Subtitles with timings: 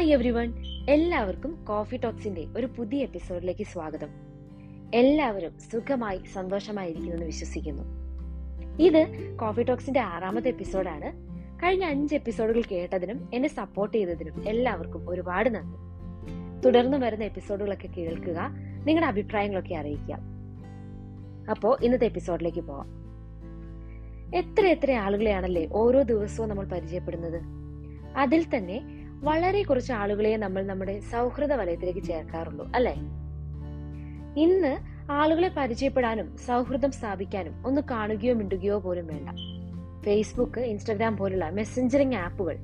[0.00, 0.54] Hi everyone
[0.90, 4.08] എല്ലാവർക്കും coffee ടോക്സിന്റെ ഒരു പുതിയ എപ്പിസോഡിലേക്ക് സ്വാഗതം.
[4.94, 7.82] എല്ലാവരും സുഖമായി സന്തോഷമായിരിക്കുമെന്ന് വിശ്വസിക്കുന്നു.
[8.82, 11.28] ഇത് കോഫി ടോക്സിന്റെ ആറാമത്തെ എപ്പിസോഡാണ്
[11.62, 15.76] കഴിഞ്ഞ അഞ്ച് എപ്പിസോഡുകൾ കേട്ടതിനും എന്നെ സപ്പോർട്ട് ചെയ്തതിനും എല്ലാവർക്കും ഒരുപാട് നന്ദി.
[16.60, 18.50] തുടർന്ന് വരുന്ന എപ്പിസോഡുകളൊക്കെ കേൾക്കുക
[18.84, 20.18] നിങ്ങളുടെ അഭിപ്രായങ്ങളൊക്കെ അറിയിക്കുക.
[21.50, 22.88] അപ്പോ ഇന്നത്തെ എപ്പിസോഡിലേക്ക് പോവാം.
[24.36, 27.42] എത്ര എത്ര ആളുകളെയാണല്ലേ ഓരോ ദിവസവും നമ്മൾ പരിചയപ്പെടുന്നത്?
[28.16, 32.94] അതിൽ തന്നെ വളരെ കുറച്ച് ആളുകളെ നമ്മൾ നമ്മുടെ സൗഹൃദ വലയത്തിലേക്ക് ചേർക്കാറുള്ളൂ അല്ലെ?
[34.40, 34.78] ഇന്ന്
[35.10, 39.28] ആളുകളെ പരിചയപ്പെടാനും സൗഹൃദം സ്ഥാപിക്കാനും ഒന്ന് കാണുകയോ മിണ്ടുകയോ പോലും വേണ്ട.
[40.04, 42.58] ഫേസ്ബുക്ക് ഇൻസ്റ്റഗ്രാം പോലുള്ള മെസ്സഞ്ചറിങ് ആപ്പുകൾ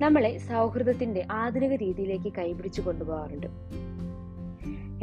[0.00, 3.46] നമ്മളെ സൗഹൃദത്തിന്റെ ആധുനിക രീതിയിലേക്ക് കൈപിടിച്ചു കൊണ്ടുപോകാറുണ്ട്.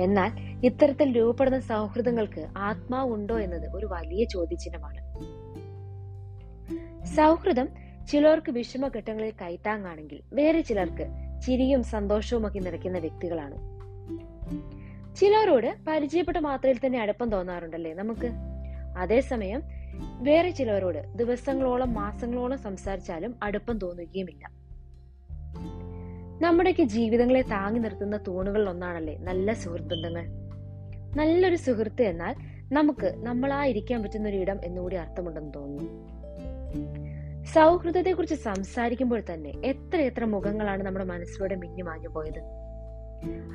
[0.01, 0.31] എന്നാൽ
[0.65, 5.01] ഇത്തരത്തിൽ രൂപപ്പെടുന്ന സൗഹൃദങ്ങൾക്ക് ആത്മാവുണ്ടോ എന്നത് ഒരു വലിയ ചോദ്യചിഹ്നമാണ്.
[7.05, 7.69] സൗഹൃദം
[8.07, 11.07] ചിലർക്ക് വിഷമഘട്ടങ്ങളിൽ കൈത്താങ്ങാണെങ്കിൽ വേറെ ചിലർക്ക്
[11.41, 13.81] ചിരിയും സന്തോഷവും ഒക്കെ നിറയ്ക്കുന്ന വ്യക്തികളാണ്.
[15.15, 18.31] ചിലരോട് പരിചയപ്പെട്ട മാത്രയിൽ തന്നെ അടുപ്പം തോന്നാറുണ്ടല്ലേ നമുക്ക്?
[18.97, 19.63] അതേസമയം
[20.23, 24.61] വേറെ ചിലവരോട് ദിവസങ്ങളോളം മാസങ്ങളോളം സംസാരിച്ചാലും അടുപ്പം തോന്നുകയുമില്ല.
[26.41, 30.25] നമ്മുടെയൊക്കെ ജീവിതങ്ങളെ താങ്ങി നിർത്തുന്ന തൂണുകളിൽ ഒന്നാണല്ലേ നല്ല സുഹൃത്ത് ബന്ധങ്ങൾ
[31.15, 32.35] നല്ലൊരു സുഹൃത്ത് എന്നാൽ
[32.73, 36.11] നമുക്ക് നമ്മളായിരിക്കാൻ പറ്റുന്ന ഒരു ഇടം എന്നുകൂടി അർത്ഥമുണ്ടെന്ന് തോന്നുന്നു.
[37.45, 42.41] സൗഹൃദത്തെ കുറിച്ച് സംസാരിക്കുമ്പോൾ തന്നെ എത്രയെത്ര എത്ര മുഖങ്ങളാണ് നമ്മുടെ മനസ്സിലൂടെ മിന്നിമാഞ്ഞു പോയത്.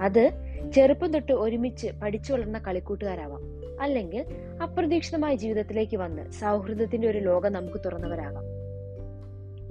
[0.03, 0.31] അത്
[0.75, 3.41] ചെറുപ്പം തൊട്ട് ഒരുമിച്ച് പഠിച്ചു വളർന്ന കളിക്കൂട്ടുകാരാവാം.
[3.83, 4.25] അല്ലെങ്കിൽ
[4.63, 8.45] അപ്രതീക്ഷിതമായ ജീവിതത്തിലേക്ക് വന്ന് സൗഹൃദത്തിന്റെ ഒരു ലോകം നമുക്ക് തുറന്നവരാകാം.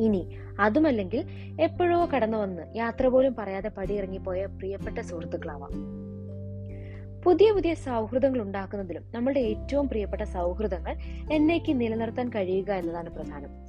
[0.02, 1.24] ഇനി അതുമല്ലെങ്കിൽ
[1.62, 6.06] എപ്പോഴോ കടന്നു വന്ന് യാത്ര പോലും പറയാതെ പടിയിറങ്ങിപ്പോയ പ്രിയപ്പെട്ട സുഹൃത്തുക്കളാവാം.
[7.22, 10.96] പുതിയ പുതിയ സൗഹൃദങ്ങൾ ഉണ്ടാക്കുന്നതിലും നമ്മളുടെ ഏറ്റവും പ്രിയപ്പെട്ട സൗഹൃദങ്ങൾ
[11.34, 13.65] എന്നേക്ക് നിലനിർത്താൻ കഴിയുക എന്നതാണ് പ്രധാനം.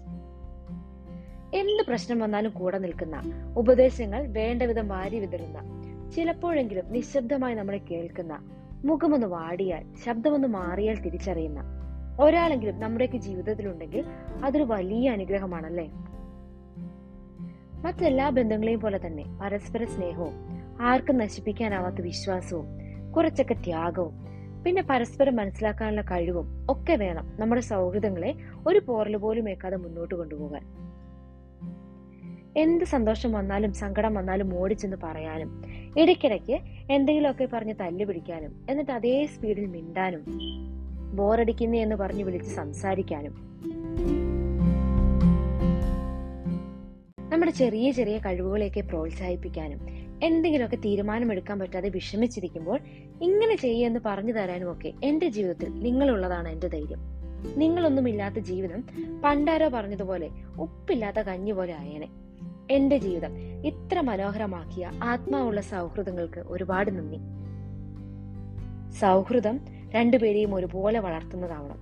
[1.56, 3.17] എന്ത് പ്രശ്നം വന്നാലും കൂടെ നിൽക്കുന്ന
[3.56, 5.59] ഉപദേശങ്ങൾ വേണ്ട വിധം വാരി വിതറുന്ന
[6.15, 8.34] ചിലപ്പോഴെങ്കിലും നിശബ്ദമായി നമ്മളെ കേൾക്കുന്ന
[8.84, 11.61] മുഖമൊന്ന് വാടിയാൽ ശബ്ദമൊന്ന് മാറിയാൽ തിരിച്ചറിയുന്ന
[12.21, 14.05] ഒരാളെങ്കിലും നമ്മുടെയൊക്കെ ജീവിതത്തിലുണ്ടെങ്കിൽ
[14.44, 15.87] അതൊരു വലിയ അനുഗ്രഹമാണല്ലേ?
[17.84, 20.34] മറ്റെല്ലാ ബന്ധങ്ങളെയും പോലെ തന്നെ പരസ്പര സ്നേഹവും
[20.81, 22.67] ആർക്കും നശിപ്പിക്കാനാവാത്ത വിശ്വാസവും
[23.17, 24.15] കുറച്ചൊക്കെ ത്യാഗവും
[24.62, 28.34] പിന്നെ പരസ്പരം മനസ്സിലാക്കാനുള്ള കഴിവും ഒക്കെ വേണം നമ്മുടെ സൗഹൃദങ്ങളെ
[28.67, 30.86] ഒരു പോറൽ പോലും ഏക്കാതെ മുന്നോട്ട് കൊണ്ടുപോകാൻ.
[32.56, 35.62] എന്ത് സന്തോഷം വന്നാലും സങ്കടം വന്നാലും ഓടിച്ചെന്ന് പറയാനും
[35.99, 40.25] ഇടയ്ക്കിടയ്ക്ക് എന്തെങ്കിലുമൊക്കെ പറഞ്ഞ് തല്ലു പിടിക്കാനും എന്നിട്ട് അതേ സ്പീഡിൽ മിണ്ടാനും
[41.17, 43.34] ബോറടിക്കുന്നേ എന്ന് പറഞ്ഞു വിളിച്ച് സംസാരിക്കാനും.
[47.33, 49.81] നമ്മുടെ ചെറിയ ചെറിയ കഴിവുകളെയൊക്കെ പ്രോത്സാഹിപ്പിക്കാനും
[50.23, 52.81] എന്തെങ്കിലുമൊക്കെ തീരുമാനമെടുക്കാൻ പറ്റാതെ വിഷമിച്ചിരിക്കുമ്പോൾ
[53.23, 57.00] ഇങ്ങനെ ചെയ്യുമെന്ന് പറഞ്ഞു തരാനും ഒക്കെ എന്റെ ജീവിതത്തിൽ നിങ്ങളുള്ളതാണ് എന്റെ ധൈര്യം.
[57.56, 58.84] നിങ്ങളൊന്നുമില്ലാത്ത ജീവിതം
[59.25, 62.09] പണ്ടാരോ പറഞ്ഞതുപോലെ ഉപ്പില്ലാത്ത കഞ്ഞി പോലെ ആയേനെ.
[62.71, 63.38] എന്റെ ജീവിതം.
[63.66, 67.19] ഇത്ര മനോഹരമാക്കിയ ആത്മാവുള്ള സൗഹൃദങ്ങൾക്ക് ഒരുപാട് നന്ദി.
[68.93, 69.60] സൗഹൃദം
[69.91, 71.76] രണ്ടുപേരെയും ഒരുപോലെ വളർത്തുന്നതാവണം.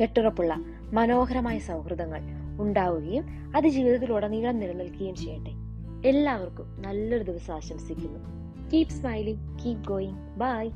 [0.00, 0.56] കെട്ടുറപ്പുള്ള
[0.92, 2.20] മനോഹരമായ സൗഹൃദങ്ങൾ
[2.60, 3.24] ഉണ്ടാവുകയും
[3.56, 5.50] അത് ജീവിതത്തിലുടനീളം നിലനിൽക്കുകയും ചെയ്യട്ടെ.
[6.08, 8.20] എല്ലാവർക്കും നല്ലൊരു ദിവസം ആശംസിക്കുന്നു.
[8.70, 10.70] Keep smiling keep going bye